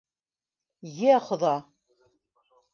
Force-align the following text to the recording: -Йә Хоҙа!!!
-Йә 0.95 1.19
Хоҙа!!! 1.27 1.53